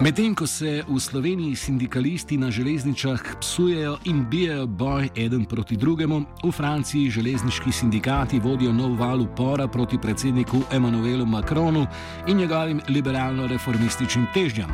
Medtem 0.00 0.32
ko 0.32 0.46
se 0.48 0.80
v 0.88 0.96
Sloveniji 0.96 1.56
sindikalisti 1.56 2.36
na 2.40 2.48
železničah 2.50 3.20
psujejo 3.40 3.98
in 4.08 4.24
bijajo 4.24 4.66
boj 4.66 5.10
eden 5.12 5.44
proti 5.44 5.76
drugemu, 5.76 6.24
v 6.44 6.52
Franciji 6.52 7.10
železniški 7.10 7.72
sindikati 7.72 8.40
vodijo 8.40 8.72
nov 8.72 8.96
val 8.96 9.20
upora 9.20 9.68
proti 9.68 9.98
predsedniku 10.00 10.62
Emmanuelu 10.72 11.26
Macronu 11.26 11.86
in 12.26 12.36
njegovim 12.36 12.80
liberalno-reformističnim 12.88 14.24
težnjam. 14.34 14.72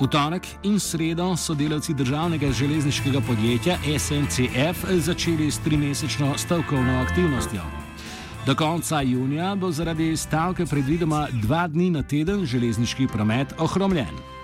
V 0.00 0.06
torek 0.06 0.46
in 0.62 0.76
sredo 0.80 1.36
so 1.36 1.54
delavci 1.54 1.94
državnega 1.94 2.52
železniškega 2.52 3.20
podjetja 3.20 3.78
SNCF 3.98 4.84
začeli 5.00 5.50
s 5.50 5.58
trimesečno 5.64 6.34
stavkovno 6.38 7.00
aktivnostjo. 7.00 7.62
Do 8.46 8.54
konca 8.54 9.00
junija 9.00 9.54
bo 9.54 9.70
zaradi 9.70 10.16
stavke 10.16 10.66
predvidoma 10.66 11.28
dva 11.32 11.68
dni 11.68 11.90
na 11.90 12.02
teden 12.02 12.44
železniški 12.46 13.06
promet 13.06 13.54
ohromljen. 13.58 14.41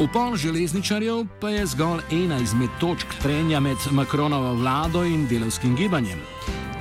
Upor 0.00 0.36
železničarjev 0.36 1.24
pa 1.40 1.50
je 1.50 1.66
zgolj 1.66 2.00
ena 2.12 2.38
izmed 2.38 2.70
točk 2.80 3.06
trenja 3.22 3.60
med 3.60 3.76
Makronovo 3.90 4.54
vlado 4.54 5.04
in 5.04 5.26
delovskim 5.26 5.76
gibanjem. 5.76 6.18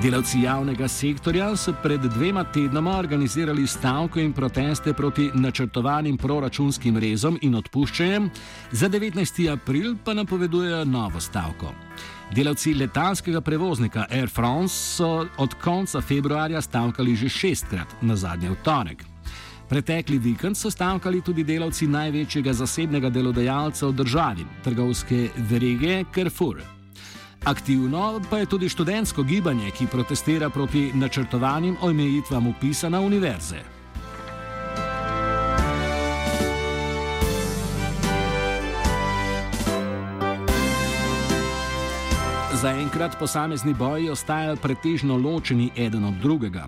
Delavci 0.03 0.41
javnega 0.41 0.87
sektorja 0.87 1.55
so 1.55 1.73
pred 1.83 2.01
dvema 2.01 2.43
tednoma 2.43 2.97
organizirali 2.97 3.67
stavko 3.67 4.19
in 4.19 4.33
proteste 4.33 4.93
proti 4.93 5.29
načrtovanim 5.33 6.17
proračunskim 6.17 6.97
rezom 6.97 7.39
in 7.41 7.55
odpuščanjem, 7.55 8.29
za 8.71 8.89
19. 8.89 9.51
april 9.53 9.95
pa 10.05 10.13
napovedujejo 10.13 10.85
novo 10.85 11.19
stavko. 11.19 11.71
Delavci 12.35 12.73
letalskega 12.73 13.41
prevoznika 13.41 14.05
Air 14.11 14.29
France 14.29 14.75
so 14.75 15.25
od 15.37 15.53
konca 15.63 16.01
februarja 16.01 16.61
stavkali 16.61 17.15
že 17.15 17.29
šestkrat, 17.29 18.01
na 18.01 18.15
zadnje 18.15 18.49
v 18.49 18.63
torek. 18.63 19.14
Pretekli 19.69 20.17
vikend 20.17 20.57
so 20.57 20.69
stavkali 20.69 21.21
tudi 21.21 21.43
delavci 21.43 21.87
največjega 21.87 22.53
zasebnega 22.53 23.09
delodajalca 23.09 23.87
v 23.87 23.93
državi, 23.93 24.45
trgovske 24.63 25.29
verige 25.49 26.03
Carrefour. 26.13 26.61
Aktivno 27.45 28.21
pa 28.29 28.37
je 28.37 28.45
tudi 28.45 28.69
študentsko 28.69 29.23
gibanje, 29.23 29.71
ki 29.71 29.87
protestira 29.87 30.49
proti 30.49 30.91
načrtovanim 30.93 31.77
omejitvam 31.81 32.47
upisa 32.47 32.89
na 32.89 33.01
univerze. 33.01 33.74
Zaenkrat 42.65 43.19
posamezni 43.19 43.73
boji 43.73 44.09
ostajajo 44.09 44.55
pretežno 44.55 45.17
ločeni 45.17 45.69
eden 45.77 46.05
od 46.05 46.13
drugega. 46.13 46.67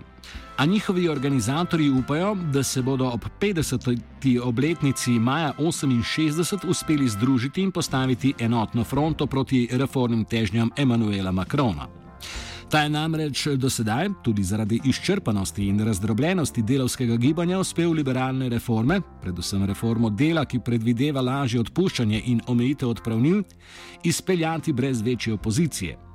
A 0.56 0.64
njihovi 0.64 1.08
organizatori 1.08 1.88
upajo, 1.90 2.34
da 2.34 2.62
se 2.62 2.82
bodo 2.82 3.08
ob 3.08 3.24
50. 3.40 4.40
obletnici 4.42 5.10
maja 5.10 5.52
68 5.58 6.68
uspeli 6.68 7.08
združiti 7.08 7.62
in 7.62 7.72
postaviti 7.72 8.34
enotno 8.38 8.84
fronto 8.84 9.26
proti 9.26 9.68
reformnim 9.72 10.24
težnjam 10.24 10.70
Emanuela 10.76 11.32
Macrona. 11.32 11.86
Ta 12.70 12.82
je 12.82 12.88
namreč 12.92 13.46
do 13.56 13.70
sedaj, 13.70 14.10
tudi 14.22 14.42
zaradi 14.44 14.80
izčrpanosti 14.84 15.64
in 15.68 15.80
razdrobljenosti 15.84 16.62
delovskega 16.62 17.16
gibanja, 17.16 17.58
uspel 17.58 17.92
liberalne 17.92 18.48
reforme, 18.48 19.00
predvsem 19.22 19.64
reformo 19.64 20.10
dela, 20.10 20.44
ki 20.44 20.60
predvideva 20.60 21.22
lažje 21.24 21.60
odpuščanje 21.60 22.20
in 22.26 22.42
omejitev 22.46 22.90
odpravnil, 22.92 23.40
izpeljati 24.04 24.72
brez 24.72 25.00
večje 25.00 25.32
opozicije. 25.34 26.07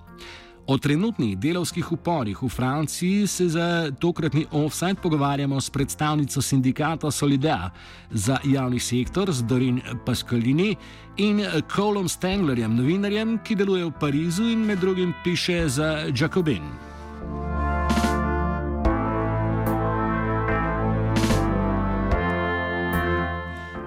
O 0.67 0.77
trenutnih 0.77 1.35
delovskih 1.35 1.91
uporih 1.91 2.39
v 2.43 2.47
Franciji 2.49 3.27
se 3.27 3.49
za 3.49 3.91
tokratni 3.99 4.45
offside 4.51 4.95
pogovarjamo 4.95 5.61
s 5.61 5.69
predstavnico 5.69 6.41
sindikata 6.41 7.11
Solidea 7.11 7.69
za 8.11 8.37
javni 8.43 8.79
sektor 8.79 9.31
z 9.31 9.43
Dorin 9.43 9.81
Pascalini 10.05 10.75
in 11.17 11.43
Colom 11.75 12.07
Stenglerjem, 12.09 12.75
novinarjem, 12.75 13.37
ki 13.43 13.55
deluje 13.55 13.85
v 13.85 13.91
Parizu 13.99 14.43
in 14.43 14.63
med 14.65 14.79
drugim 14.79 15.13
piše 15.23 15.67
za 15.67 16.07
Jacobin. 16.15 16.92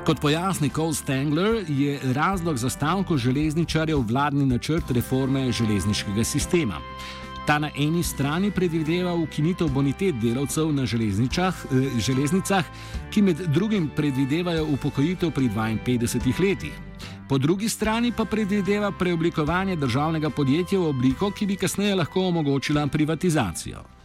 Kot 0.06 0.21
pojasni 0.21 0.69
Cole 0.71 0.94
Stengler, 0.94 1.65
je 1.69 2.00
razlog 2.15 2.56
za 2.56 2.71
stavko 2.71 3.17
železničarjev 3.17 3.99
vladni 3.99 4.47
načrt 4.47 4.91
reforme 4.91 5.53
železniškega 5.53 6.25
sistema. 6.25 6.75
Ta 7.47 7.59
na 7.59 7.71
eni 7.77 8.03
strani 8.03 8.50
predvideva 8.50 9.15
ukinitev 9.15 9.69
bonitet 9.69 10.15
delavcev 10.22 10.72
na 10.72 10.83
eh, 10.83 11.99
železnicah, 11.99 12.65
ki 13.11 13.22
med 13.22 13.37
drugim 13.37 13.91
predvidevajo 13.97 14.67
upokojitev 14.67 15.31
pri 15.31 15.49
52 15.49 16.49
letih. 16.49 16.73
Po 17.28 17.38
drugi 17.38 17.69
strani 17.69 18.12
pa 18.17 18.25
predvideva 18.25 18.93
preoblikovanje 18.93 19.77
državnega 19.77 20.31
podjetja 20.31 20.78
v 20.78 20.88
obliko, 20.88 21.31
ki 21.31 21.47
bi 21.47 21.56
kasneje 21.56 21.94
lahko 21.94 22.21
omogočila 22.21 22.87
privatizacijo. 22.87 23.95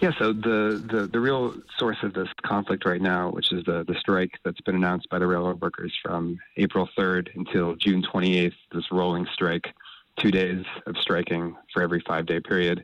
Yeah, 0.00 0.12
so 0.18 0.32
the, 0.32 0.82
the, 0.90 1.08
the 1.12 1.20
real 1.20 1.54
source 1.76 1.98
of 2.02 2.14
this 2.14 2.28
conflict 2.42 2.86
right 2.86 3.02
now, 3.02 3.30
which 3.32 3.52
is 3.52 3.64
the, 3.64 3.84
the 3.84 3.94
strike 4.00 4.38
that's 4.42 4.60
been 4.62 4.74
announced 4.74 5.10
by 5.10 5.18
the 5.18 5.26
railroad 5.26 5.60
workers 5.60 5.92
from 6.02 6.38
April 6.56 6.88
3rd 6.98 7.28
until 7.34 7.76
June 7.76 8.02
28th, 8.02 8.54
this 8.72 8.90
rolling 8.90 9.26
strike, 9.34 9.74
two 10.16 10.30
days 10.30 10.64
of 10.86 10.96
striking 10.96 11.54
for 11.74 11.82
every 11.82 12.02
five 12.08 12.24
day 12.24 12.40
period. 12.40 12.82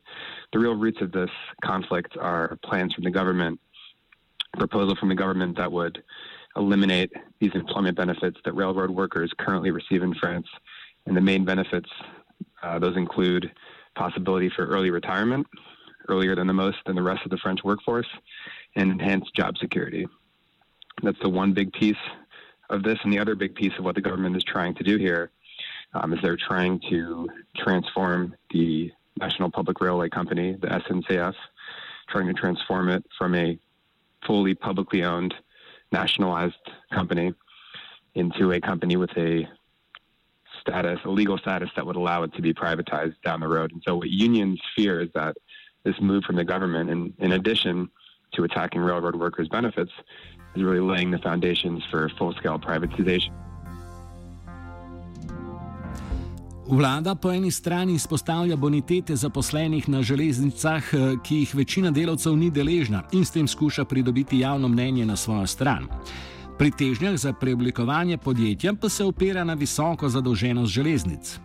The 0.52 0.58
real 0.58 0.74
roots 0.74 1.00
of 1.00 1.10
this 1.10 1.30
conflict 1.64 2.18
are 2.18 2.58
plans 2.62 2.92
from 2.92 3.04
the 3.04 3.10
government, 3.10 3.60
proposal 4.58 4.94
from 4.94 5.08
the 5.08 5.14
government 5.14 5.56
that 5.56 5.72
would 5.72 6.02
eliminate 6.54 7.12
these 7.40 7.54
employment 7.54 7.96
benefits 7.96 8.38
that 8.44 8.52
railroad 8.52 8.90
workers 8.90 9.32
currently 9.38 9.70
receive 9.70 10.02
in 10.02 10.12
France. 10.14 10.48
And 11.06 11.16
the 11.16 11.22
main 11.22 11.46
benefits, 11.46 11.88
uh, 12.62 12.78
those 12.78 12.98
include 12.98 13.50
possibility 13.94 14.50
for 14.50 14.66
early 14.66 14.90
retirement, 14.90 15.46
earlier 16.08 16.34
than 16.34 16.46
the 16.46 16.52
most 16.52 16.78
than 16.86 16.96
the 16.96 17.02
rest 17.02 17.24
of 17.24 17.30
the 17.30 17.38
French 17.38 17.60
workforce 17.64 18.06
and 18.74 18.90
enhance 18.90 19.30
job 19.34 19.56
security. 19.58 20.06
That's 21.02 21.18
the 21.22 21.28
one 21.28 21.52
big 21.52 21.72
piece 21.72 21.96
of 22.70 22.82
this. 22.82 22.98
And 23.04 23.12
the 23.12 23.18
other 23.18 23.34
big 23.34 23.54
piece 23.54 23.72
of 23.78 23.84
what 23.84 23.94
the 23.94 24.00
government 24.00 24.36
is 24.36 24.44
trying 24.44 24.74
to 24.76 24.84
do 24.84 24.96
here 24.96 25.30
um, 25.94 26.12
is 26.12 26.20
they're 26.22 26.36
trying 26.36 26.80
to 26.90 27.28
transform 27.56 28.34
the 28.50 28.90
National 29.18 29.50
Public 29.50 29.80
Railway 29.80 30.08
Company, 30.08 30.56
the 30.60 30.68
SNCF, 30.68 31.34
trying 32.08 32.26
to 32.26 32.34
transform 32.34 32.88
it 32.88 33.04
from 33.16 33.34
a 33.34 33.58
fully 34.26 34.54
publicly 34.54 35.04
owned, 35.04 35.34
nationalized 35.92 36.54
company 36.92 37.32
into 38.14 38.52
a 38.52 38.60
company 38.60 38.96
with 38.96 39.10
a 39.16 39.48
status, 40.60 40.98
a 41.04 41.08
legal 41.08 41.38
status 41.38 41.70
that 41.76 41.86
would 41.86 41.96
allow 41.96 42.22
it 42.22 42.32
to 42.34 42.42
be 42.42 42.52
privatized 42.52 43.14
down 43.24 43.40
the 43.40 43.48
road. 43.48 43.72
And 43.72 43.82
so, 43.86 43.96
what 43.96 44.10
unions 44.10 44.60
fear 44.74 45.00
is 45.00 45.08
that 45.14 45.36
this 45.86 45.98
move 46.00 46.22
from 46.26 46.36
the 46.36 46.44
government, 46.52 46.86
and 46.90 47.00
in 47.26 47.32
addition 47.32 47.88
to 48.34 48.44
attacking 48.48 48.80
railroad 48.90 49.16
workers' 49.24 49.48
benefits, 49.58 49.92
is 50.54 50.62
really 50.68 50.84
laying 50.92 51.10
the 51.16 51.22
foundations 51.28 51.80
for 51.90 52.00
full 52.18 52.32
scale 52.40 52.58
privatization. 52.58 53.32
Vlada 56.68 57.14
po 57.14 57.30
eni 57.30 57.50
strani 57.50 57.94
izpostavlja 57.94 58.56
bonitete 58.56 59.16
zaposlenih 59.16 59.88
na 59.88 60.02
železnicah, 60.02 60.82
eh, 60.94 61.16
ki 61.22 61.36
jih 61.36 61.54
večina 61.54 61.90
delavcev 61.90 62.36
ni 62.36 62.50
deležna 62.50 63.02
in 63.12 63.24
s 63.24 63.30
tem 63.30 63.48
skuša 63.48 63.84
pridobiti 63.84 64.38
javno 64.38 64.68
mnenje 64.68 65.06
na 65.06 65.16
svojo 65.16 65.46
stran. 65.46 65.86
Pri 66.58 66.70
težnjah 66.70 67.16
za 67.16 67.32
preoblikovanje 67.32 68.18
podjetja 68.18 68.74
pa 68.80 68.88
se 68.88 69.04
opira 69.04 69.44
na 69.44 69.54
visoko 69.54 70.08
zadolženost 70.08 70.72
železnic. 70.72 71.38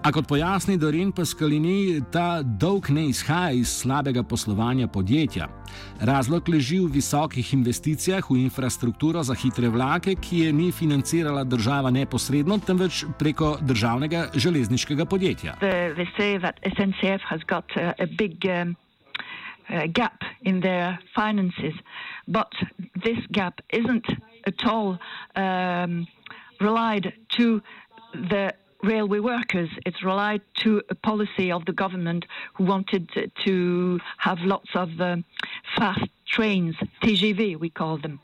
A 0.00 0.08
kot 0.12 0.24
pojasni 0.24 0.78
Dorin 0.80 1.10
Paskalini, 1.12 2.00
ta 2.12 2.40
dolg 2.42 2.86
ne 2.88 3.02
izhaja 3.10 3.50
iz 3.52 3.68
slabega 3.82 4.22
poslovanja 4.24 4.86
podjetja. 4.88 5.48
Razlog 6.00 6.48
leži 6.48 6.78
v 6.80 6.86
visokih 6.94 7.52
investicijah 7.54 8.24
v 8.30 8.38
infrastrukturo 8.40 9.20
za 9.22 9.34
hitre 9.36 9.68
vlake, 9.68 10.14
ki 10.16 10.38
je 10.46 10.52
ni 10.56 10.70
financirala 10.72 11.44
država 11.44 11.90
neposredno, 11.92 12.56
temveč 12.64 13.04
preko 13.18 13.58
državnega 13.60 14.30
železniškega 14.34 15.04
podjetja. 15.04 15.58
Uh, 19.70 19.84
gap 19.92 20.24
in 20.42 20.60
their 20.60 20.98
finances, 21.14 21.74
but 22.26 22.50
this 23.04 23.18
gap 23.30 23.60
isn't 23.68 24.06
at 24.46 24.66
all 24.66 24.98
um, 25.36 26.06
relied 26.58 27.12
to 27.36 27.60
the 28.14 28.52
railway 28.82 29.18
workers. 29.20 29.68
It's 29.86 30.02
relied 30.02 30.42
to 30.58 30.82
a 30.88 30.94
policy 30.94 31.52
of 31.52 31.64
the 31.64 31.72
government 31.72 32.26
who 32.54 32.64
wanted 32.64 33.32
to 33.44 34.00
have 34.18 34.38
lots 34.40 34.70
of 34.74 35.00
uh, 35.00 35.16
fast 35.76 36.08
trains, 36.26 36.76
TGV 37.02 37.58
we 37.58 37.70
call 37.70 37.98
them. 37.98 38.20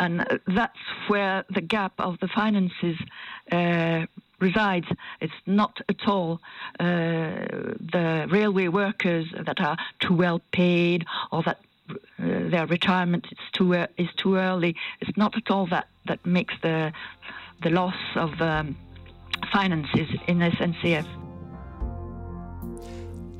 And 0.00 0.26
that's 0.46 0.78
where 1.06 1.44
the 1.50 1.60
gap 1.60 1.92
of 1.98 2.18
the 2.20 2.28
finances 2.28 2.98
uh, 3.52 4.06
resides. 4.40 4.88
It's 5.20 5.40
not 5.46 5.80
at 5.88 6.08
all 6.08 6.40
uh, 6.80 6.84
the 6.84 8.26
railway 8.28 8.68
workers 8.68 9.26
that 9.38 9.60
are 9.60 9.76
too 10.00 10.14
well 10.14 10.40
paid 10.50 11.06
or 11.30 11.42
that 11.44 11.60
uh, 11.88 11.94
their 12.18 12.66
retirement 12.66 13.26
is 13.30 13.38
too 13.52 13.74
uh, 13.74 13.86
is 13.98 14.08
too 14.16 14.36
early. 14.36 14.74
It's 15.00 15.16
not 15.16 15.36
at 15.36 15.50
all 15.50 15.66
that 15.66 15.86
that 16.06 16.24
makes 16.26 16.54
the 16.62 16.92
the 17.62 17.70
loss 17.70 18.00
of 18.16 18.40
um, 18.40 18.76
finances 19.52 20.08
in 20.26 20.42
SNCF. 20.56 21.24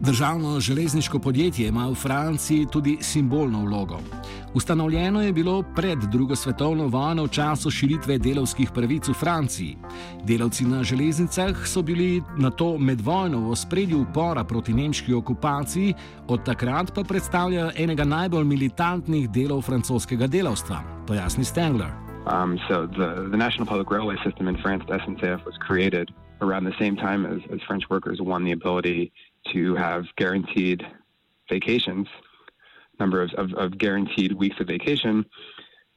Državno 0.01 0.61
železniško 0.61 1.19
podjetje 1.19 1.69
ima 1.69 1.89
v 1.89 1.95
Franciji 1.95 2.67
tudi 2.73 2.99
simbolno 3.01 3.65
vlogo. 3.65 3.99
Ustanovljeno 4.55 5.23
je 5.23 5.33
bilo 5.33 5.63
pred 5.77 5.99
drugo 5.99 6.37
svetovno 6.37 6.87
vojno 6.87 7.25
v 7.25 7.29
času 7.29 7.71
širitve 7.71 8.19
delovskih 8.19 8.71
pravic 8.71 9.09
v 9.09 9.13
Franciji. 9.13 9.77
Delavci 10.25 10.65
na 10.65 10.83
železnicah 10.83 11.67
so 11.67 11.83
bili 11.83 12.23
na 12.39 12.51
to 12.51 12.79
med 12.79 13.01
vojno 13.01 13.51
v 13.51 13.57
spredju 13.57 14.01
upora 14.01 14.45
proti 14.45 14.75
nemški 14.75 15.15
okupaciji, 15.15 15.95
od 16.29 16.45
takrat 16.45 16.95
pa 16.95 17.05
predstavljajo 17.05 17.71
enega 17.77 18.05
najbolj 18.05 18.45
militantnih 18.45 19.31
delov 19.31 19.63
francoskega 19.63 20.27
delavstva, 20.27 20.83
pojasni 21.07 21.45
Stengler. 21.45 22.14
Um, 22.27 22.59
so 22.69 22.87
the, 22.87 23.29
the 23.31 23.37
National 23.37 23.67
Public 23.67 23.91
Railway 23.91 24.17
System 24.25 24.49
in 24.49 24.57
France, 24.59 24.83
the 24.89 24.95
SNCF, 24.95 25.45
was 25.45 25.57
created 25.59 26.11
around 26.41 26.65
the 26.65 26.75
same 26.79 26.97
time 26.97 27.27
as, 27.27 27.41
as 27.53 27.61
French 27.63 27.85
workers 27.91 28.21
won 28.21 28.45
the 28.45 28.53
ability 28.53 29.13
to 29.53 29.75
have 29.75 30.05
guaranteed 30.17 30.87
vacations, 31.51 32.09
number 32.99 33.23
of, 33.23 33.33
of, 33.35 33.53
of 33.55 33.79
guaranteed 33.79 34.33
weeks 34.33 34.57
of 34.61 34.67
vacation. 34.67 35.25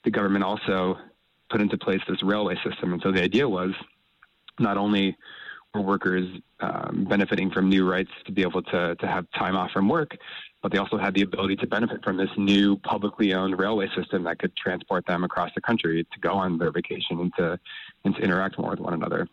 The 0.03 0.11
government 0.11 0.43
also 0.43 0.97
put 1.49 1.61
into 1.61 1.77
place 1.77 2.01
this 2.07 2.21
railway 2.23 2.55
system. 2.67 2.93
And 2.93 3.01
so 3.01 3.11
the 3.11 3.21
idea 3.21 3.47
was 3.47 3.71
not 4.59 4.77
only 4.77 5.15
workers 5.75 6.27
um, 6.59 7.05
benefiting 7.09 7.51
from 7.51 7.69
new 7.69 7.89
rights 7.89 8.11
to 8.25 8.31
be 8.31 8.41
able 8.41 8.61
to, 8.63 8.95
to 8.95 9.07
have 9.07 9.25
time 9.31 9.55
off 9.55 9.71
from 9.71 9.87
work, 9.87 10.17
but 10.61 10.71
they 10.71 10.77
also 10.77 10.97
had 10.97 11.13
the 11.13 11.21
ability 11.21 11.55
to 11.57 11.67
benefit 11.67 12.03
from 12.03 12.17
this 12.17 12.29
new 12.37 12.77
publicly 12.77 13.33
owned 13.33 13.59
railway 13.59 13.87
system 13.95 14.23
that 14.23 14.39
could 14.39 14.55
transport 14.55 15.05
them 15.05 15.23
across 15.23 15.51
the 15.55 15.61
country 15.61 16.05
to 16.11 16.19
go 16.19 16.33
on 16.33 16.57
their 16.57 16.71
vacation 16.71 17.19
and 17.19 17.33
to 17.35 17.59
and 18.03 18.15
to 18.15 18.21
interact 18.21 18.57
more 18.57 18.71
with 18.71 18.79
one 18.79 18.93
another. 18.93 19.27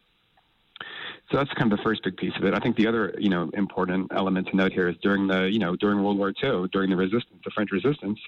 So 1.31 1.39
that's 1.39 1.51
kind 1.55 1.73
of 1.73 1.79
the 1.79 1.83
first 1.83 2.05
big 2.05 2.17
piece 2.17 2.37
of 2.37 2.45
it. 2.45 2.53
I 2.53 2.59
think 2.59 2.77
the 2.77 2.87
other, 2.87 3.15
you 3.19 3.31
know, 3.31 3.51
important 3.55 4.13
element 4.15 4.49
to 4.49 4.57
note 4.57 4.73
here 4.73 4.89
is 4.89 4.97
during 5.03 5.27
the, 5.27 5.51
you 5.51 5.59
know, 5.59 5.75
during 5.77 6.03
World 6.03 6.19
War 6.19 6.35
II, 6.43 6.69
during 6.71 6.91
the 6.91 6.97
resistance, 6.97 7.41
the 7.45 7.51
French 7.51 7.71
resistance, 7.73 8.19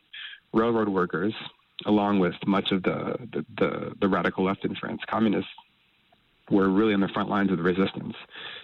railroad 0.55 0.89
workers, 0.89 1.35
along 1.85 2.21
with 2.21 2.35
much 2.47 2.73
of 2.73 2.83
the 2.83 3.19
the, 3.33 3.45
the, 3.59 3.93
the 4.01 4.09
radical 4.09 4.45
left 4.45 4.65
in 4.65 4.75
France, 4.75 5.03
communists, 5.07 5.51
were 6.51 6.69
really 6.69 6.95
on 6.95 7.01
the 7.01 7.09
front 7.09 7.29
lines 7.29 7.51
of 7.51 7.57
the 7.57 7.63
resistance. 7.63 8.15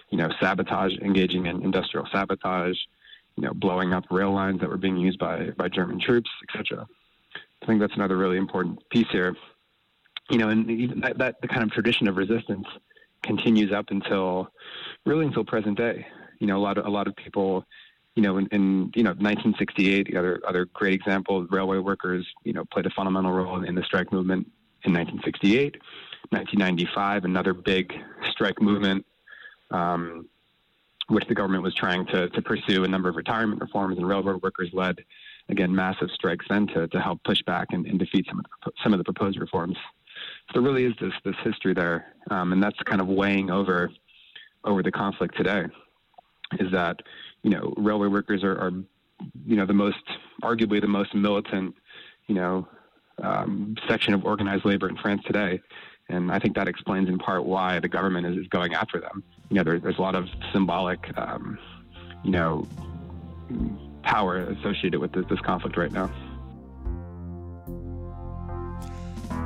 You 0.09 0.17
know, 0.17 0.29
sabotage, 0.39 0.93
engaging 1.01 1.47
in 1.47 1.63
industrial 1.63 2.07
sabotage, 2.11 2.77
you 3.35 3.43
know, 3.43 3.53
blowing 3.53 3.93
up 3.93 4.05
rail 4.11 4.31
lines 4.31 4.61
that 4.61 4.69
were 4.69 4.77
being 4.77 4.97
used 4.97 5.19
by 5.19 5.51
by 5.57 5.67
German 5.69 5.99
troops, 5.99 6.29
etc. 6.47 6.87
I 7.61 7.65
think 7.65 7.79
that's 7.79 7.95
another 7.95 8.17
really 8.17 8.37
important 8.37 8.87
piece 8.89 9.07
here. 9.11 9.35
You 10.29 10.37
know, 10.37 10.49
and 10.49 10.69
even 10.69 11.01
that, 11.01 11.17
that 11.17 11.41
the 11.41 11.47
kind 11.47 11.63
of 11.63 11.71
tradition 11.71 12.07
of 12.07 12.17
resistance 12.17 12.67
continues 13.23 13.71
up 13.71 13.85
until 13.89 14.49
really 15.05 15.25
until 15.25 15.43
present 15.43 15.77
day. 15.77 16.05
You 16.39 16.47
know, 16.47 16.57
a 16.57 16.63
lot 16.63 16.77
of 16.77 16.85
a 16.85 16.89
lot 16.89 17.07
of 17.07 17.15
people, 17.15 17.65
you 18.15 18.21
know, 18.21 18.37
in, 18.37 18.47
in 18.47 18.91
you 18.95 19.03
know 19.03 19.11
1968, 19.11 20.07
the 20.11 20.17
other 20.17 20.41
other 20.47 20.65
great 20.65 20.93
example, 20.93 21.45
railway 21.49 21.79
workers, 21.79 22.27
you 22.43 22.53
know, 22.53 22.65
played 22.65 22.85
a 22.85 22.89
fundamental 22.91 23.31
role 23.31 23.63
in 23.63 23.75
the 23.75 23.83
strike 23.83 24.11
movement 24.11 24.47
in 24.83 24.93
1968. 24.93 25.77
1995, 26.29 27.25
another 27.25 27.53
big 27.53 27.93
strike 28.31 28.61
movement. 28.61 29.05
Um, 29.71 30.27
which 31.07 31.27
the 31.27 31.35
government 31.35 31.63
was 31.63 31.75
trying 31.75 32.05
to, 32.07 32.29
to 32.29 32.41
pursue 32.41 32.83
a 32.83 32.87
number 32.87 33.09
of 33.09 33.15
retirement 33.15 33.61
reforms, 33.61 33.97
and 33.97 34.07
railroad 34.07 34.41
workers 34.41 34.69
led, 34.73 35.03
again, 35.49 35.73
massive 35.73 36.09
strikes 36.11 36.45
then 36.49 36.67
to, 36.67 36.87
to 36.87 36.99
help 37.01 37.23
push 37.23 37.41
back 37.43 37.67
and, 37.71 37.85
and 37.85 37.99
defeat 37.99 38.25
some 38.29 38.39
of, 38.39 38.45
the, 38.45 38.71
some 38.83 38.93
of 38.93 38.99
the 38.99 39.03
proposed 39.03 39.39
reforms. 39.39 39.77
So 40.47 40.53
there 40.53 40.61
really 40.61 40.85
is 40.85 40.93
this 40.99 41.13
this 41.23 41.35
history 41.43 41.73
there, 41.73 42.13
um, 42.29 42.53
and 42.53 42.61
that's 42.61 42.77
kind 42.83 43.01
of 43.01 43.07
weighing 43.07 43.49
over 43.49 43.91
over 44.63 44.83
the 44.83 44.91
conflict 44.91 45.35
today. 45.35 45.65
Is 46.59 46.71
that 46.71 47.01
you 47.41 47.49
know 47.49 47.73
railway 47.77 48.07
workers 48.07 48.43
are, 48.43 48.57
are 48.57 48.71
you 49.45 49.55
know 49.55 49.65
the 49.65 49.73
most 49.73 50.03
arguably 50.41 50.79
the 50.81 50.87
most 50.87 51.15
militant 51.15 51.75
you 52.27 52.35
know 52.35 52.67
um, 53.21 53.75
section 53.87 54.13
of 54.13 54.25
organized 54.25 54.65
labor 54.65 54.87
in 54.87 54.97
France 54.97 55.21
today, 55.25 55.61
and 56.09 56.31
I 56.31 56.39
think 56.39 56.55
that 56.55 56.67
explains 56.67 57.09
in 57.09 57.17
part 57.17 57.45
why 57.45 57.79
the 57.79 57.87
government 57.87 58.27
is, 58.27 58.37
is 58.37 58.47
going 58.47 58.73
after 58.73 58.99
them. 58.99 59.23
You 59.49 59.55
know, 59.57 59.63
there, 59.63 59.79
there's 59.79 59.97
a 59.97 60.01
lot 60.01 60.15
of 60.15 60.27
symbolic, 60.51 60.99
um, 61.17 61.57
you 62.23 62.31
know, 62.31 62.67
power 64.03 64.37
associated 64.37 64.99
with 64.99 65.13
this, 65.13 65.25
this 65.29 65.39
conflict 65.39 65.77
right 65.77 65.91
now. 65.91 66.09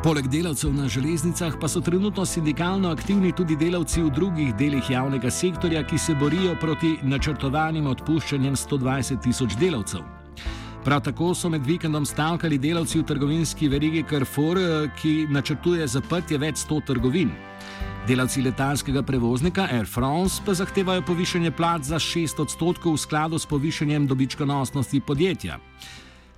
Poleg 0.03 0.27
delavcev 0.29 0.75
na 0.75 0.87
železnicah 0.87 1.57
pa 1.59 1.67
so 1.67 1.81
trenutno 1.81 2.25
sindikalno 2.25 2.91
aktivni 2.93 3.31
tudi 3.35 3.55
delavci 3.57 4.03
v 4.03 4.11
drugih 4.13 4.53
delih 4.55 4.89
javnega 4.89 5.31
sektorja, 5.31 5.83
ki 5.83 5.97
se 5.97 6.15
borijo 6.15 6.55
proti 6.61 6.97
načrtovanim 7.03 7.87
odpuščanjem 7.87 8.55
120 8.55 9.21
tisoč 9.23 9.57
delavcev. 9.59 10.16
Prav 10.87 11.01
tako 11.03 11.33
so 11.35 11.49
med 11.49 11.65
vikendom 11.67 12.05
stavkali 12.05 12.57
delavci 12.57 12.99
v 13.01 13.03
trgovinski 13.03 13.67
verigi 13.67 14.05
Carrefour, 14.09 14.57
eh, 14.57 14.89
ki 15.01 15.27
načrtuje 15.29 15.87
zaprtje 15.87 16.37
več 16.37 16.61
sto 16.63 16.79
trgovin. 16.79 17.33
Delavci 18.07 18.41
letalskega 18.41 19.03
prevoznika 19.03 19.67
Air 19.71 19.85
France 19.85 20.39
pa 20.45 20.53
zahtevajo 20.53 21.01
povišanje 21.01 21.51
plat 21.51 21.83
za 21.83 21.99
6 21.99 22.39
odstotkov 22.39 22.93
v 22.93 23.03
skladu 23.03 23.39
s 23.39 23.45
povišanjem 23.45 24.07
dobičkonosnosti 24.07 25.01
podjetja. 25.07 25.59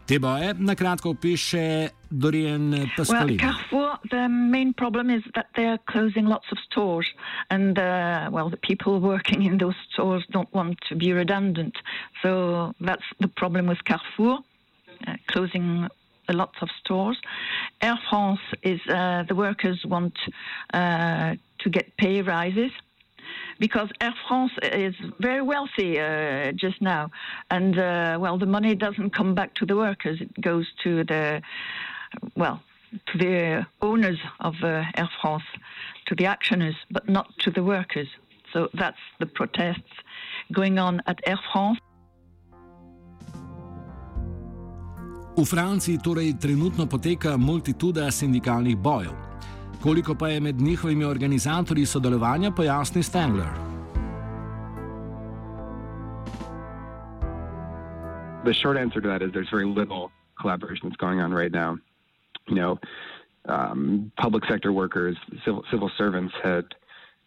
Te 0.09 0.17
boje 0.19 0.55
na 0.57 0.73
kratko 0.75 1.09
opiše 1.09 1.89
Dorian 2.09 2.73
Pascalini. 2.97 3.37
Well, 3.37 3.53
Carrefour, 3.53 3.89
the 4.09 4.27
main 4.27 4.73
problem 4.73 5.09
is 5.11 5.21
that 5.35 5.45
they 5.55 5.67
are 5.67 5.77
closing 5.85 6.25
lots 6.25 6.51
of 6.51 6.57
stores, 6.65 7.05
and 7.51 7.77
uh, 7.77 8.29
well, 8.31 8.49
the 8.49 8.57
people 8.57 8.99
working 8.99 9.43
in 9.43 9.59
those 9.59 9.77
stores 9.93 10.25
don't 10.31 10.51
want 10.51 10.79
to 10.89 10.95
be 10.95 11.13
redundant. 11.13 11.77
So 12.23 12.73
that's 12.81 13.05
the 13.19 13.27
problem 13.27 13.67
with 13.67 13.83
Carrefour, 13.85 14.39
closing 15.27 15.87
a 16.27 16.33
lot 16.33 16.53
of 16.61 16.69
stores. 16.79 17.17
Air 17.81 17.97
France 18.09 18.39
is 18.61 18.79
uh, 18.87 19.23
the 19.27 19.35
workers 19.35 19.83
want 19.85 20.17
uh, 20.73 21.35
to 21.59 21.69
get 21.69 21.97
pay 21.97 22.21
rises 22.21 22.71
because 23.59 23.89
Air 23.99 24.13
France 24.27 24.51
is 24.63 24.95
very 25.19 25.41
wealthy 25.41 25.99
uh, 25.99 26.51
just 26.53 26.81
now, 26.81 27.11
and 27.51 27.77
uh, 27.77 28.17
well, 28.19 28.37
the 28.37 28.45
money 28.45 28.75
doesn't 28.75 29.11
come 29.11 29.35
back 29.35 29.53
to 29.55 29.65
the 29.65 29.75
workers; 29.75 30.21
it 30.21 30.41
goes 30.41 30.67
to 30.83 31.03
the 31.03 31.41
well 32.35 32.61
to 33.07 33.17
the 33.17 33.65
owners 33.81 34.17
of 34.39 34.55
uh, 34.63 34.83
Air 34.95 35.09
France, 35.21 35.43
to 36.07 36.15
the 36.15 36.23
actioners, 36.23 36.75
but 36.89 37.07
not 37.07 37.27
to 37.39 37.51
the 37.51 37.63
workers. 37.63 38.07
So 38.51 38.69
that's 38.73 38.97
the 39.19 39.27
protests 39.27 39.93
going 40.51 40.79
on 40.79 41.01
at 41.05 41.19
Air 41.27 41.39
France. 41.51 41.79
V 45.39 45.45
Franciji 45.47 46.03
torej 46.03 46.35
trenutno 46.35 46.83
poteka 46.83 47.37
multituda 47.39 48.11
sindikalnih 48.11 48.75
bojev. 48.77 49.15
Koliko 49.79 50.15
pa 50.15 50.27
je 50.27 50.39
med 50.39 50.61
njihovimi 50.61 51.05
organizatorji 51.05 51.85
sodelovanja, 51.85 52.51
pojasni 52.51 53.03
Stangler. 53.03 53.47
The 58.43 58.53
short 58.53 58.77
answer 58.77 59.01
to 59.01 59.07
that 59.07 59.21
is 59.21 59.31
there's 59.31 59.51
very 59.51 59.65
little 59.65 60.11
collaboration 60.41 60.89
that's 60.89 60.99
going 60.99 61.21
on 61.23 61.31
right 61.31 61.53
now. 61.53 61.77
You 62.47 62.55
know, 62.55 62.77
um, 63.47 64.11
public 64.21 64.43
sector 64.43 64.71
workers, 64.71 65.15
civil, 65.45 65.63
civil 65.71 65.89
servants 65.97 66.33
had 66.43 66.65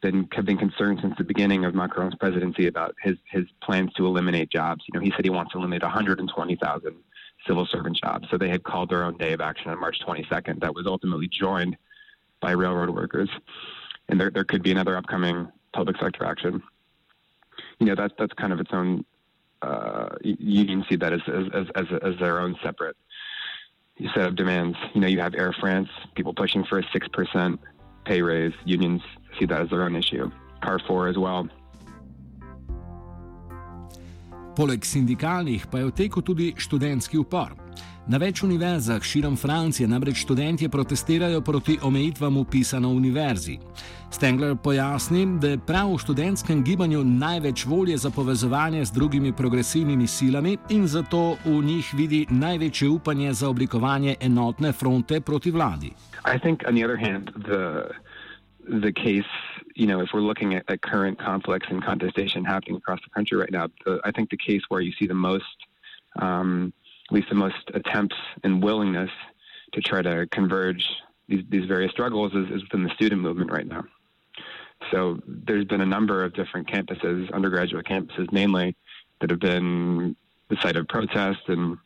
been 0.02 0.28
have 0.32 0.44
been 0.44 0.58
concerned 0.58 0.98
since 1.00 1.14
the 1.16 1.24
beginning 1.24 1.64
of 1.64 1.74
Macron's 1.74 2.16
presidency 2.20 2.66
about 2.66 2.94
his 3.02 3.16
his 3.30 3.46
plans 3.62 3.90
to 3.96 4.04
eliminate 4.04 4.50
jobs. 4.50 4.84
You 4.86 4.92
know, 4.94 5.04
he 5.04 5.12
said 5.16 5.24
he 5.24 5.30
wants 5.30 5.52
to 5.52 5.58
eliminate 5.58 5.82
120,000 5.82 6.92
civil 7.46 7.66
servant 7.66 7.96
jobs. 7.96 8.28
So 8.30 8.38
they 8.38 8.48
had 8.48 8.62
called 8.62 8.90
their 8.90 9.04
own 9.04 9.16
day 9.16 9.32
of 9.32 9.40
action 9.40 9.70
on 9.70 9.80
March 9.80 9.98
22nd. 10.06 10.60
That 10.60 10.74
was 10.74 10.86
ultimately 10.86 11.28
joined 11.28 11.76
by 12.40 12.52
railroad 12.52 12.90
workers, 12.90 13.30
and 14.08 14.20
there 14.20 14.30
there 14.30 14.44
could 14.44 14.62
be 14.62 14.72
another 14.72 14.96
upcoming 14.96 15.48
public 15.72 15.96
sector 15.98 16.24
action. 16.24 16.62
You 17.78 17.86
know, 17.86 17.94
that's 17.94 18.14
that's 18.18 18.32
kind 18.34 18.52
of 18.52 18.60
its 18.60 18.70
own. 18.72 19.04
Uh, 19.60 20.08
unions 20.22 20.84
see 20.88 20.96
that 20.96 21.12
as 21.12 21.20
as, 21.28 21.66
as 21.76 21.86
as 22.02 22.18
their 22.18 22.40
own 22.40 22.56
separate 22.62 22.96
set 24.14 24.26
of 24.26 24.36
demands. 24.36 24.76
You 24.94 25.00
know, 25.00 25.06
you 25.06 25.20
have 25.20 25.34
Air 25.34 25.54
France, 25.60 25.88
people 26.14 26.34
pushing 26.34 26.64
for 26.64 26.78
a 26.78 26.82
six 26.92 27.06
percent 27.08 27.60
pay 28.04 28.22
raise. 28.22 28.52
Unions 28.64 29.02
see 29.38 29.46
that 29.46 29.62
as 29.62 29.70
their 29.70 29.82
own 29.82 29.94
issue. 29.94 30.30
Carrefour 30.62 31.08
as 31.08 31.18
well. 31.18 31.48
Poleg 34.56 34.84
sindikalnih 34.84 35.66
pa 35.70 35.78
je 35.78 35.84
v 35.88 35.90
teku 35.96 36.20
tudi 36.22 36.52
študentski 36.56 37.18
upor. 37.18 37.54
Na 38.10 38.18
več 38.18 38.42
univerzah 38.42 39.02
širom 39.02 39.36
Francije 39.38 39.86
namreč 39.88 40.24
študentje 40.24 40.68
protestirajo 40.68 41.40
proti 41.40 41.78
omejitvam 41.82 42.36
upisa 42.36 42.80
na 42.80 42.88
univerzi. 42.88 43.58
Stengler 44.10 44.56
pojasni, 44.56 45.22
da 45.40 45.54
je 45.54 45.60
prav 45.66 45.92
v 45.94 46.00
študentskem 46.02 46.64
gibanju 46.66 47.04
največ 47.04 47.64
volje 47.64 47.96
za 47.96 48.10
povezovanje 48.10 48.84
z 48.84 48.92
drugimi 48.92 49.32
progresivnimi 49.32 50.06
silami 50.06 50.56
in 50.70 50.86
zato 50.86 51.36
v 51.44 51.62
njih 51.64 51.94
vidi 51.94 52.26
največje 52.30 52.88
upanje 52.88 53.32
za 53.32 53.48
oblikovanje 53.48 54.16
enotne 54.20 54.72
fronte 54.72 55.20
proti 55.20 55.50
vladi. 55.50 55.92
the 58.68 58.92
case, 58.92 59.26
you 59.74 59.86
know, 59.86 60.00
if 60.00 60.10
we're 60.12 60.20
looking 60.20 60.54
at, 60.54 60.64
at, 60.68 60.82
current 60.82 61.18
conflicts 61.18 61.66
and 61.70 61.82
contestation 61.82 62.44
happening 62.44 62.76
across 62.76 63.00
the 63.02 63.10
country 63.10 63.38
right 63.38 63.50
now, 63.50 63.68
the, 63.84 64.00
I 64.04 64.10
think 64.10 64.30
the 64.30 64.36
case 64.36 64.62
where 64.68 64.80
you 64.80 64.92
see 64.98 65.06
the 65.06 65.14
most, 65.14 65.44
um, 66.16 66.72
at 67.08 67.14
least 67.14 67.28
the 67.28 67.34
most 67.34 67.70
attempts 67.74 68.16
and 68.44 68.62
willingness 68.62 69.10
to 69.72 69.80
try 69.80 70.02
to 70.02 70.26
converge 70.26 70.88
these, 71.28 71.44
these 71.48 71.66
various 71.66 71.92
struggles 71.92 72.32
is, 72.34 72.50
is 72.50 72.62
within 72.62 72.84
the 72.84 72.94
student 72.94 73.20
movement 73.20 73.50
right 73.50 73.66
now. 73.66 73.84
So 74.90 75.20
there's 75.26 75.64
been 75.64 75.80
a 75.80 75.86
number 75.86 76.24
of 76.24 76.34
different 76.34 76.68
campuses, 76.68 77.32
undergraduate 77.32 77.86
campuses 77.86 78.32
mainly, 78.32 78.76
that 79.20 79.30
have 79.30 79.40
been 79.40 80.16
the 80.48 80.56
site 80.56 80.76
of 80.76 80.88
protests 80.88 81.44
and, 81.46 81.78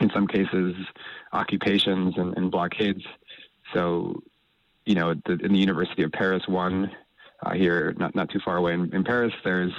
in 0.00 0.10
some 0.10 0.26
cases, 0.26 0.74
occupations 1.32 2.16
and, 2.16 2.36
and 2.36 2.50
blockades. 2.50 3.04
So 3.74 4.22
you 4.90 4.94
know, 4.94 5.14
the, 5.26 5.34
in 5.34 5.52
the 5.52 5.58
University 5.58 6.02
of 6.02 6.12
Paris, 6.12 6.42
one 6.48 6.90
uh, 7.42 7.52
here, 7.52 7.94
not 7.98 8.14
not 8.14 8.28
too 8.30 8.40
far 8.44 8.56
away 8.56 8.74
in, 8.74 8.92
in 8.94 9.04
Paris, 9.04 9.32
there's 9.44 9.72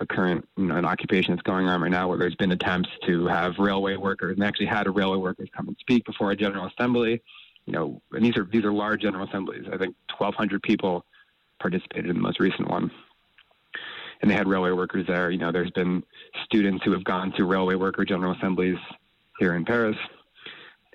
a 0.00 0.06
current 0.06 0.46
you 0.56 0.66
know, 0.66 0.76
an 0.76 0.84
occupation 0.84 1.34
that's 1.34 1.42
going 1.42 1.68
on 1.68 1.82
right 1.82 1.90
now 1.90 2.08
where 2.08 2.18
there's 2.18 2.36
been 2.36 2.52
attempts 2.52 2.90
to 3.04 3.26
have 3.26 3.58
railway 3.58 3.96
workers 3.96 4.36
and 4.36 4.44
actually 4.44 4.66
had 4.66 4.86
a 4.86 4.90
railway 4.90 5.18
workers 5.18 5.48
come 5.56 5.66
and 5.68 5.76
speak 5.80 6.04
before 6.04 6.30
a 6.30 6.36
general 6.36 6.66
assembly. 6.66 7.20
You 7.66 7.72
know, 7.72 8.02
and 8.12 8.24
these 8.24 8.36
are 8.36 8.44
these 8.44 8.64
are 8.64 8.72
large 8.72 9.02
general 9.02 9.26
assemblies. 9.26 9.64
I 9.72 9.76
think 9.76 9.94
1,200 10.16 10.62
people 10.62 11.04
participated 11.60 12.06
in 12.06 12.16
the 12.16 12.22
most 12.22 12.40
recent 12.40 12.68
one, 12.68 12.90
and 14.22 14.30
they 14.30 14.34
had 14.34 14.48
railway 14.48 14.70
workers 14.70 15.06
there. 15.06 15.30
You 15.30 15.38
know, 15.38 15.52
there's 15.52 15.70
been 15.72 16.04
students 16.44 16.84
who 16.84 16.92
have 16.92 17.04
gone 17.04 17.32
to 17.32 17.44
railway 17.44 17.74
worker 17.74 18.04
general 18.04 18.32
assemblies 18.32 18.78
here 19.38 19.54
in 19.54 19.64
Paris 19.64 19.96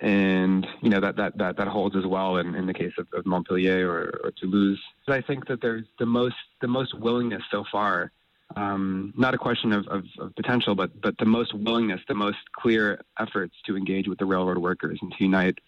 and 0.00 0.66
you 0.82 0.90
know 0.90 1.00
that 1.00 1.16
that 1.16 1.38
that, 1.38 1.56
that 1.56 1.68
holds 1.68 1.96
as 1.96 2.06
well 2.06 2.38
in, 2.38 2.54
in 2.54 2.66
the 2.66 2.74
case 2.74 2.92
of, 2.98 3.06
of 3.12 3.26
Montpellier 3.26 3.88
or, 3.88 4.20
or 4.24 4.32
Toulouse. 4.32 4.80
But 5.06 5.16
I 5.16 5.20
think 5.20 5.46
that 5.46 5.60
there's 5.60 5.84
the 5.98 6.06
most 6.06 6.36
the 6.60 6.68
most 6.68 6.98
willingness 6.98 7.42
so 7.50 7.64
far. 7.70 8.10
Um, 8.56 9.14
not 9.16 9.34
a 9.34 9.38
question 9.38 9.72
of, 9.72 9.88
of, 9.88 10.04
of, 10.18 10.34
potential, 10.36 10.74
but 10.74 11.00
but 11.00 11.16
the 11.18 11.24
most 11.24 11.54
willingness, 11.54 12.00
the 12.06 12.14
most 12.14 12.38
clear 12.52 13.00
efforts 13.18 13.54
to 13.66 13.76
engage 13.76 14.06
with 14.06 14.18
the 14.18 14.26
railroad 14.26 14.58
workers 14.58 14.98
and 15.00 15.12
to 15.12 15.24
unite 15.24 15.58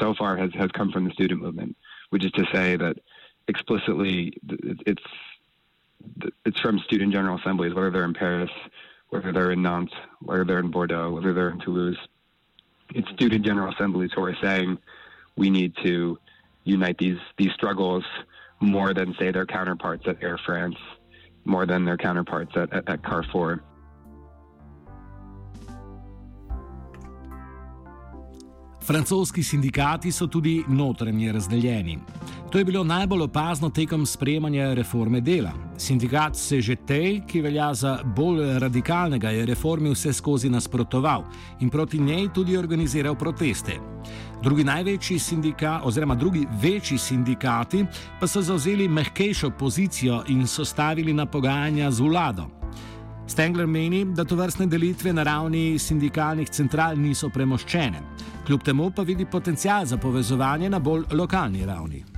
so 0.00 0.14
far 0.14 0.36
has 0.36 0.50
has 0.54 0.70
come 0.72 0.90
from 0.90 1.04
the 1.04 1.12
student 1.12 1.40
movement, 1.40 1.76
which 2.10 2.24
is 2.24 2.32
to 2.32 2.44
say 2.52 2.76
that 2.76 2.96
explicitly 3.48 4.36
it's 4.86 5.02
it's 6.44 6.60
from 6.60 6.78
student 6.80 7.12
general 7.12 7.38
assemblies, 7.38 7.74
whether 7.74 7.90
they're 7.90 8.04
in 8.04 8.14
Paris, 8.14 8.50
whether 9.10 9.32
they're 9.32 9.52
in 9.52 9.62
Nantes, 9.62 9.94
whether 10.20 10.44
they're 10.44 10.58
in 10.58 10.70
Bordeaux, 10.70 11.12
whether 11.12 11.32
they're 11.32 11.50
in 11.50 11.60
Toulouse 11.60 11.98
it's 12.90 13.08
student 13.10 13.44
general 13.44 13.72
assemblies 13.72 14.10
who 14.14 14.24
are 14.24 14.36
saying 14.42 14.78
we 15.36 15.50
need 15.50 15.72
to 15.82 16.18
unite 16.64 16.98
these 16.98 17.18
these 17.38 17.52
struggles 17.52 18.04
more 18.60 18.94
than 18.94 19.14
say 19.18 19.30
their 19.30 19.46
counterparts 19.46 20.06
at 20.06 20.22
Air 20.22 20.38
France, 20.46 20.76
more 21.44 21.66
than 21.66 21.84
their 21.84 21.96
counterparts 21.96 22.52
at, 22.56 22.72
at, 22.72 22.88
at 22.88 23.02
Carrefour. 23.02 23.62
Francoski 28.84 29.42
sindikati 29.42 30.12
so 30.12 30.26
tudi 30.26 30.64
notranje 30.68 31.32
razdeljeni. 31.32 31.98
To 32.52 32.58
je 32.58 32.64
bilo 32.64 32.84
najbolj 32.84 33.22
opazno 33.22 33.70
tekom 33.70 34.06
sprejemanja 34.06 34.74
reforme 34.74 35.20
dela. 35.20 35.52
Sindikat 35.76 36.36
Sežetej, 36.36 37.24
ki 37.26 37.40
velja 37.42 37.72
za 37.74 37.98
bolj 38.16 38.58
radikalnega, 38.62 39.30
je 39.30 39.46
reformi 39.46 39.90
vse 39.90 40.12
skozi 40.12 40.50
nasprotoval 40.50 41.24
in 41.60 41.70
proti 41.70 41.98
njej 41.98 42.28
tudi 42.34 42.56
organiziral 42.56 43.14
proteste. 43.18 43.80
Drugi 44.42 44.64
največji 44.64 45.18
sindikat, 45.18 45.82
oziroma 45.84 46.14
drugi 46.14 46.46
večji 46.62 46.98
sindikati, 46.98 47.84
pa 48.20 48.26
so 48.26 48.42
zauzeli 48.42 48.88
mehkejšo 48.88 49.50
pozicijo 49.50 50.22
in 50.28 50.46
so 50.46 50.64
stavili 50.64 51.12
na 51.12 51.26
pogajanja 51.26 51.90
z 51.90 52.00
vlado. 52.00 52.46
Stengler 53.26 53.66
meni, 53.66 54.04
da 54.04 54.24
to 54.24 54.36
vrstne 54.36 54.66
delitve 54.66 55.12
na 55.12 55.22
ravni 55.22 55.78
sindikalnih 55.78 56.50
central 56.50 56.98
niso 56.98 57.28
premoščene, 57.28 58.02
kljub 58.46 58.62
temu 58.62 58.90
pa 58.90 59.02
vidi 59.02 59.26
potencial 59.26 59.86
za 59.86 59.96
povezovanje 59.96 60.70
na 60.70 60.78
bolj 60.78 61.04
lokalni 61.10 61.66
ravni. 61.66 62.13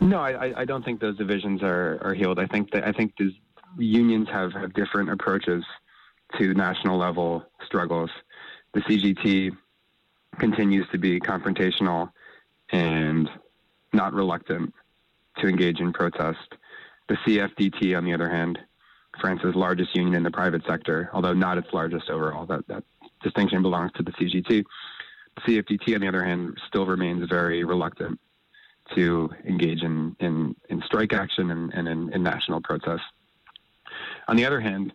No, 0.00 0.18
I, 0.20 0.60
I 0.60 0.64
don't 0.64 0.84
think 0.84 1.00
those 1.00 1.16
divisions 1.16 1.62
are, 1.62 1.98
are 2.02 2.14
healed. 2.14 2.38
I 2.38 2.46
think 2.46 2.70
that 2.72 2.86
I 2.86 2.92
think 2.92 3.14
these 3.18 3.32
unions 3.76 4.28
have, 4.30 4.52
have 4.52 4.72
different 4.72 5.10
approaches 5.10 5.64
to 6.38 6.54
national 6.54 6.98
level 6.98 7.44
struggles. 7.64 8.10
The 8.74 8.80
CGT 8.80 9.56
continues 10.38 10.86
to 10.92 10.98
be 10.98 11.18
confrontational 11.18 12.10
and 12.70 13.28
not 13.92 14.12
reluctant 14.12 14.72
to 15.38 15.48
engage 15.48 15.80
in 15.80 15.92
protest. 15.92 16.54
The 17.08 17.16
CFDT, 17.26 17.96
on 17.96 18.04
the 18.04 18.14
other 18.14 18.28
hand, 18.28 18.58
France's 19.20 19.54
largest 19.54 19.96
union 19.96 20.14
in 20.14 20.22
the 20.22 20.30
private 20.30 20.62
sector, 20.66 21.10
although 21.12 21.32
not 21.32 21.58
its 21.58 21.68
largest 21.72 22.08
overall, 22.08 22.46
that, 22.46 22.66
that 22.68 22.84
distinction 23.22 23.62
belongs 23.62 23.90
to 23.96 24.02
the 24.02 24.12
CGT. 24.12 24.64
The 25.34 25.40
CFDT, 25.62 25.94
on 25.94 26.02
the 26.02 26.08
other 26.08 26.24
hand, 26.24 26.58
still 26.68 26.86
remains 26.86 27.28
very 27.28 27.64
reluctant 27.64 28.20
to 28.94 29.30
engage 29.44 29.82
in, 29.82 30.16
in, 30.20 30.54
in 30.68 30.82
strike 30.82 31.12
action 31.12 31.50
and, 31.50 31.72
and 31.74 31.88
in, 31.88 32.12
in, 32.12 32.22
national 32.22 32.60
protests. 32.60 33.02
On 34.28 34.36
the 34.36 34.44
other 34.44 34.60
hand, 34.60 34.92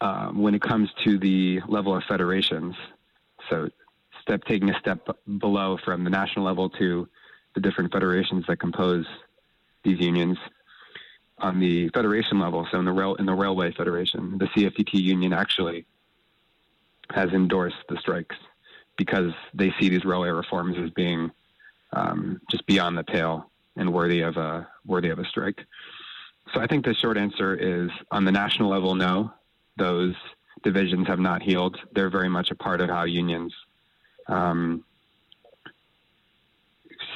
um, 0.00 0.40
when 0.42 0.54
it 0.54 0.62
comes 0.62 0.90
to 1.04 1.18
the 1.18 1.60
level 1.68 1.96
of 1.96 2.02
federations, 2.04 2.74
so 3.50 3.68
step 4.22 4.42
taking 4.44 4.70
a 4.70 4.78
step 4.78 5.06
below 5.38 5.78
from 5.84 6.04
the 6.04 6.10
national 6.10 6.44
level 6.44 6.68
to 6.70 7.08
the 7.54 7.60
different 7.60 7.92
federations 7.92 8.44
that 8.48 8.56
compose 8.58 9.06
these 9.84 10.00
unions, 10.00 10.38
on 11.38 11.58
the 11.58 11.88
federation 11.90 12.38
level, 12.38 12.66
so 12.70 12.78
in 12.78 12.84
the 12.84 12.92
rail 12.92 13.14
in 13.16 13.26
the 13.26 13.34
railway 13.34 13.72
federation, 13.72 14.38
the 14.38 14.46
CFDT 14.46 14.94
union 14.94 15.32
actually 15.32 15.84
has 17.10 17.30
endorsed 17.30 17.76
the 17.88 17.96
strikes 17.98 18.36
because 18.96 19.32
they 19.52 19.74
see 19.78 19.88
these 19.88 20.04
railway 20.04 20.30
reforms 20.30 20.76
as 20.78 20.90
being 20.90 21.30
um, 21.94 22.40
just 22.50 22.66
beyond 22.66 22.98
the 22.98 23.04
pale 23.04 23.50
and 23.76 23.92
worthy 23.92 24.20
of 24.20 24.36
a 24.36 24.68
worthy 24.86 25.10
of 25.10 25.18
a 25.18 25.24
strike. 25.24 25.60
So 26.52 26.60
I 26.60 26.66
think 26.66 26.84
the 26.84 26.94
short 26.94 27.16
answer 27.16 27.54
is 27.54 27.90
on 28.10 28.24
the 28.24 28.32
national 28.32 28.68
level, 28.68 28.94
no. 28.94 29.32
Those 29.76 30.14
divisions 30.62 31.06
have 31.08 31.18
not 31.18 31.42
healed. 31.42 31.76
They're 31.92 32.10
very 32.10 32.28
much 32.28 32.50
a 32.50 32.54
part 32.54 32.80
of 32.80 32.88
how 32.88 33.04
unions 33.04 33.52
um, 34.28 34.84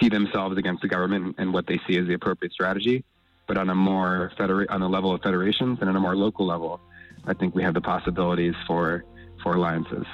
see 0.00 0.08
themselves 0.08 0.56
against 0.58 0.82
the 0.82 0.88
government 0.88 1.36
and 1.38 1.52
what 1.52 1.66
they 1.66 1.80
see 1.86 1.98
as 1.98 2.06
the 2.06 2.14
appropriate 2.14 2.52
strategy. 2.52 3.04
But 3.46 3.56
on 3.56 3.70
a 3.70 3.74
more 3.74 4.32
federa- 4.38 4.66
on 4.68 4.80
the 4.80 4.88
level 4.88 5.12
of 5.12 5.22
federations 5.22 5.78
and 5.80 5.88
on 5.88 5.96
a 5.96 6.00
more 6.00 6.16
local 6.16 6.46
level, 6.46 6.80
I 7.26 7.34
think 7.34 7.54
we 7.54 7.62
have 7.62 7.74
the 7.74 7.80
possibilities 7.80 8.54
for 8.66 9.04
for 9.42 9.54
alliances. 9.54 10.04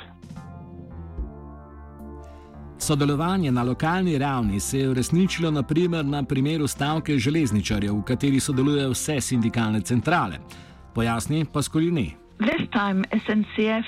Sodelovanje 2.78 3.52
na 3.52 3.62
lokalni 3.62 4.19
ravni 4.19 4.61
se 4.61 4.78
je 4.78 4.88
uresničilo 4.88 5.50
naprimer 5.50 6.04
na 6.04 6.23
primeru 6.23 6.66
stavke 6.66 7.19
železničarjev, 7.19 7.95
v 7.95 8.02
kateri 8.02 8.40
sodelujejo 8.40 8.90
vse 8.90 9.21
sindikalne 9.21 9.81
centrale. 9.81 10.38
Pojasni 10.95 11.45
Paskolini. 11.52 12.16
This 12.38 12.69
time 12.73 13.04
SNCF, 13.12 13.87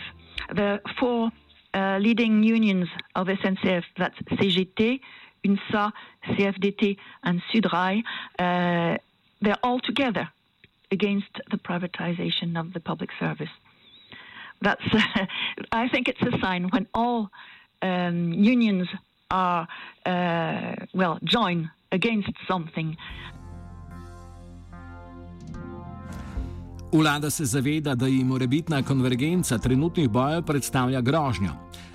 the 0.54 0.78
four 1.00 1.30
uh, 1.74 1.98
leading 1.98 2.44
unions 2.44 2.88
of 3.14 3.26
SNCF, 3.26 3.84
that's 3.96 4.18
CGT, 4.40 5.00
UNSA, 5.44 5.92
CFDT 6.28 6.96
and 7.22 7.42
Sudrail, 7.52 8.02
uh, 8.38 8.96
they're 9.42 9.62
all 9.62 9.80
together 9.80 10.28
against 10.90 11.32
the 11.50 11.58
privatization 11.58 12.58
of 12.58 12.72
the 12.72 12.80
public 12.80 13.10
service. 13.20 13.50
That's, 14.62 14.82
I 15.72 15.88
think 15.88 16.08
it's 16.08 16.22
a 16.22 16.38
sign 16.40 16.68
when 16.72 16.86
all 16.94 17.30
um, 17.82 18.32
unions 18.32 18.88
are, 19.30 19.66
uh, 20.06 20.86
well, 20.94 21.18
join 21.22 21.70
against 21.92 22.32
something. 22.48 22.96
Vlada 26.92 27.30
se 27.30 27.44
zaveda, 27.44 27.94
da 27.94 28.06
jim 28.06 28.26
morebitna 28.26 28.82
konvergenca 28.82 29.58
trenutnih 29.58 30.08
bojev 30.08 30.42
predstavlja 30.42 31.00
grožnjo. 31.00 31.50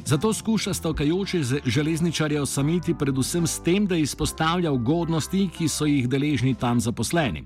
Zato 0.05 0.33
skuša 0.33 0.73
stavkajoče 0.73 1.41
železničarje 1.65 2.41
osamiti 2.41 2.93
predvsem 2.93 3.47
s 3.47 3.59
tem, 3.63 3.87
da 3.87 3.95
izpostavlja 3.95 4.71
ugodnosti, 4.71 5.49
ki 5.57 5.67
so 5.67 5.85
jih 5.85 6.09
deležni 6.09 6.55
tam 6.55 6.79
zaposleni. 6.79 7.43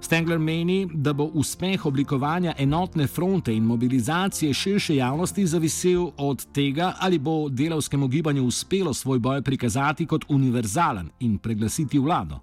Stengler 0.00 0.38
meni, 0.38 0.86
da 0.94 1.12
bo 1.12 1.24
uspeh 1.24 1.86
oblikovanja 1.86 2.52
enotne 2.58 3.06
fronte 3.06 3.54
in 3.54 3.64
mobilizacije 3.64 4.54
širše 4.54 4.96
javnosti 4.96 5.46
zavisel 5.46 6.10
od 6.16 6.46
tega, 6.54 6.92
ali 7.00 7.18
bo 7.18 7.48
delavskemu 7.48 8.08
gibanju 8.08 8.44
uspelo 8.44 8.94
svoj 8.94 9.18
boj 9.18 9.42
prikazati 9.42 10.06
kot 10.06 10.24
univerzalen 10.28 11.10
in 11.20 11.38
preglasiti 11.38 11.98
vlado. 11.98 12.40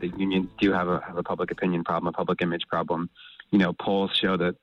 The 0.00 0.10
unions 0.16 0.48
do 0.62 0.72
have 0.72 0.92
a, 0.92 1.00
have 1.06 1.18
a 1.18 1.22
public 1.22 1.50
opinion 1.52 1.84
problem, 1.84 2.08
a 2.08 2.18
public 2.18 2.42
image 2.42 2.66
problem. 2.70 3.08
You 3.50 3.58
know, 3.58 3.72
polls 3.84 4.10
show 4.20 4.36
that 4.36 4.54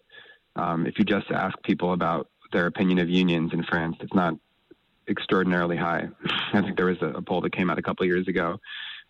um, 0.56 0.86
if 0.86 0.94
you 1.00 1.06
just 1.06 1.32
ask 1.32 1.56
people 1.64 1.94
about 1.94 2.28
their 2.52 2.66
opinion 2.66 3.00
of 3.00 3.10
unions 3.10 3.54
in 3.54 3.64
France, 3.64 3.98
it's 4.02 4.16
not 4.16 4.34
extraordinarily 5.08 5.78
high. 5.78 6.10
I 6.54 6.62
think 6.62 6.76
there 6.76 6.90
was 6.94 7.02
a, 7.02 7.18
a 7.18 7.22
poll 7.22 7.42
that 7.42 7.56
came 7.58 7.70
out 7.72 7.80
a 7.80 7.82
couple 7.82 8.04
of 8.04 8.10
years 8.10 8.28
ago 8.28 8.60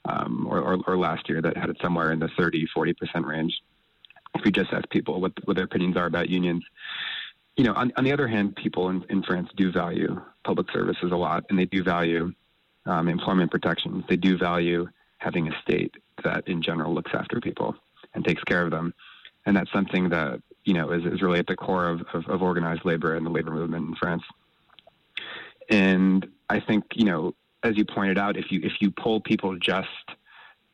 um, 0.06 0.48
or, 0.50 0.60
or, 0.60 0.80
or, 0.88 0.98
last 0.98 1.30
year 1.30 1.42
that 1.42 1.56
had 1.56 1.70
it 1.70 1.78
somewhere 1.82 2.12
in 2.12 2.20
the 2.20 2.30
30, 2.38 2.68
40% 2.76 3.26
range. 3.26 3.54
If 4.36 4.46
you 4.46 4.52
just 4.52 4.74
ask 4.74 4.90
people 4.90 5.22
what, 5.22 5.34
what 5.46 5.56
their 5.56 5.66
opinions 5.66 5.98
are 5.98 6.06
about 6.06 6.30
unions. 6.30 6.64
You 7.58 7.66
know, 7.66 7.74
on, 7.74 7.92
on 7.98 8.04
the 8.04 8.12
other 8.12 8.28
hand, 8.28 8.56
people 8.56 8.90
in, 8.90 9.04
in, 9.10 9.22
France 9.24 9.50
do 9.56 9.72
value 9.72 10.20
public 10.44 10.72
services 10.72 11.12
a 11.12 11.16
lot, 11.16 11.46
and 11.50 11.60
they 11.60 11.66
do 11.66 11.84
value 11.84 12.34
um, 12.86 13.08
employment 13.10 13.52
protections. 13.52 14.04
They 14.10 14.16
do 14.16 14.38
value 14.38 14.88
having 15.20 15.48
a 15.48 15.62
state 15.62 15.94
that, 16.24 16.48
in 16.48 16.62
general, 16.62 16.94
looks 16.94 17.12
after 17.14 17.40
people 17.40 17.76
and 18.14 18.26
takes 18.26 18.44
care 18.44 18.64
of 18.64 18.72
them. 18.72 18.94
And 19.46 19.56
that's 19.56 19.72
something 19.72 20.10
that, 20.10 20.42
you 20.64 20.74
know, 20.74 20.92
is, 20.92 21.06
is 21.06 21.22
really 21.22 21.40
at 21.40 21.48
the 21.48 21.56
core 21.56 21.88
of, 21.88 22.02
of, 22.14 22.28
of 22.28 22.42
organized 22.42 22.86
labor 22.86 23.16
and 23.16 23.26
the 23.26 23.30
labor 23.30 23.52
movement 23.52 23.90
in 23.90 23.96
France. 23.96 24.24
And 25.70 26.28
I 26.50 26.60
think, 26.60 26.86
you 26.96 27.06
know, 27.06 27.36
as 27.64 27.78
you 27.78 27.86
pointed 27.86 28.18
out, 28.18 28.38
if 28.38 28.52
you 28.52 28.60
if 28.64 28.74
you 28.80 28.92
poll 28.92 29.20
people 29.20 29.58
just 29.58 29.88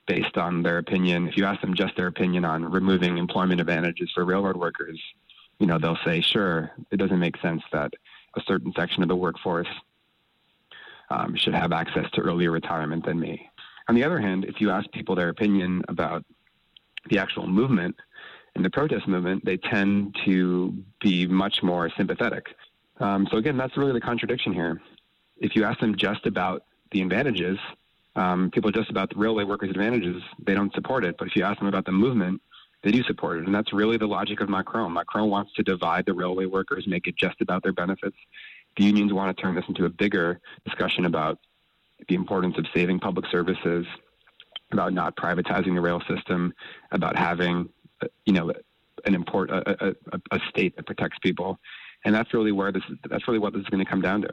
based 0.07 0.37
on 0.37 0.63
their 0.63 0.77
opinion, 0.77 1.27
if 1.27 1.35
you 1.35 1.45
ask 1.45 1.59
them 1.61 1.75
just 1.75 1.95
their 1.97 2.07
opinion 2.07 2.45
on 2.45 2.63
removing 2.63 3.17
employment 3.17 3.59
advantages 3.59 4.09
for 4.13 4.23
railroad 4.23 4.55
workers, 4.55 4.99
you 5.59 5.67
know, 5.67 5.77
they'll 5.77 5.97
say, 6.05 6.21
sure, 6.21 6.71
it 6.91 6.97
doesn't 6.97 7.19
make 7.19 7.37
sense 7.41 7.61
that 7.73 7.91
a 8.35 8.41
certain 8.47 8.71
section 8.75 9.03
of 9.03 9.09
the 9.09 9.15
workforce 9.15 9.67
um, 11.09 11.35
should 11.35 11.53
have 11.53 11.71
access 11.71 12.09
to 12.11 12.21
earlier 12.21 12.51
retirement 12.51 13.05
than 13.05 13.19
me. 13.19 13.49
On 13.89 13.95
the 13.95 14.03
other 14.03 14.19
hand, 14.19 14.45
if 14.45 14.61
you 14.61 14.69
ask 14.69 14.89
people 14.91 15.15
their 15.15 15.29
opinion 15.29 15.83
about 15.87 16.23
the 17.09 17.19
actual 17.19 17.47
movement 17.47 17.95
and 18.55 18.63
the 18.63 18.69
protest 18.69 19.07
movement, 19.07 19.43
they 19.45 19.57
tend 19.57 20.15
to 20.25 20.73
be 21.01 21.25
much 21.27 21.63
more 21.63 21.89
sympathetic. 21.97 22.47
Um, 22.99 23.27
so 23.31 23.37
again, 23.37 23.57
that's 23.57 23.77
really 23.77 23.93
the 23.93 24.01
contradiction 24.01 24.53
here. 24.53 24.81
If 25.37 25.55
you 25.55 25.63
ask 25.63 25.79
them 25.79 25.95
just 25.95 26.25
about 26.25 26.63
the 26.91 27.01
advantages, 27.01 27.57
um, 28.15 28.49
people 28.51 28.71
just 28.71 28.89
about 28.89 29.09
the 29.09 29.17
railway 29.17 29.43
workers' 29.43 29.69
advantages, 29.69 30.21
they 30.45 30.53
don't 30.53 30.73
support 30.73 31.05
it. 31.05 31.15
But 31.17 31.27
if 31.27 31.35
you 31.35 31.43
ask 31.43 31.59
them 31.59 31.67
about 31.67 31.85
the 31.85 31.91
movement, 31.91 32.41
they 32.83 32.91
do 32.91 33.03
support 33.03 33.39
it. 33.39 33.45
And 33.45 33.53
that's 33.53 33.73
really 33.73 33.97
the 33.97 34.07
logic 34.07 34.41
of 34.41 34.49
Macron. 34.49 34.93
Macron 34.93 35.29
wants 35.29 35.53
to 35.53 35.63
divide 35.63 36.05
the 36.05 36.13
railway 36.13 36.45
workers, 36.45 36.85
make 36.87 37.07
it 37.07 37.15
just 37.17 37.41
about 37.41 37.63
their 37.63 37.73
benefits. 37.73 38.15
The 38.77 38.83
unions 38.83 39.13
want 39.13 39.35
to 39.35 39.41
turn 39.41 39.55
this 39.55 39.65
into 39.67 39.85
a 39.85 39.89
bigger 39.89 40.39
discussion 40.65 41.05
about 41.05 41.39
the 42.07 42.15
importance 42.15 42.57
of 42.57 42.65
saving 42.75 42.99
public 42.99 43.25
services, 43.31 43.85
about 44.71 44.93
not 44.93 45.15
privatizing 45.15 45.73
the 45.73 45.81
rail 45.81 46.01
system, 46.07 46.53
about 46.91 47.17
having, 47.17 47.69
you 48.25 48.33
know, 48.33 48.51
an 49.05 49.15
import 49.15 49.49
a, 49.49 49.87
a, 49.87 50.21
a 50.31 50.39
state 50.49 50.75
that 50.75 50.85
protects 50.85 51.17
people. 51.19 51.59
And 52.05 52.13
that's 52.13 52.33
really 52.33 52.51
where 52.51 52.71
this 52.71 52.83
that's 53.09 53.27
really 53.27 53.39
what 53.39 53.53
this 53.53 53.61
is 53.61 53.67
going 53.69 53.83
to 53.83 53.89
come 53.89 54.01
down 54.01 54.21
to. 54.21 54.29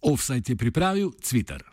Offsajt 0.00 0.48
je 0.48 0.56
pripravil 0.56 1.10
Cvitar. 1.20 1.70